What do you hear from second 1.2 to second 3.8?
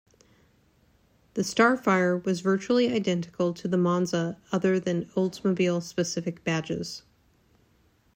The Starfire was virtually identical to the